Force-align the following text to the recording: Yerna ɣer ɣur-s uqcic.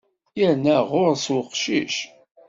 Yerna 0.39 0.75
ɣer 0.77 0.83
ɣur-s 0.91 1.25
uqcic. 1.37 1.95